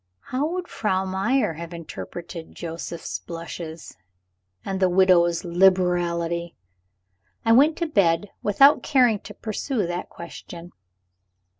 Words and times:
How 0.31 0.47
would 0.47 0.67
Frau 0.67 1.05
Meyer 1.05 1.53
have 1.53 1.75
interpreted 1.75 2.55
Joseph's 2.55 3.19
blushes, 3.19 3.95
and 4.65 4.79
the 4.79 4.89
widow's 4.89 5.45
liberality? 5.45 6.55
I 7.45 7.51
went 7.51 7.77
to 7.77 7.85
bed 7.85 8.31
without 8.41 8.81
caring 8.81 9.19
to 9.19 9.35
pursue 9.35 9.85
that 9.85 10.09
question. 10.09 10.71